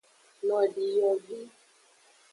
Nodiyovi. 0.47 1.39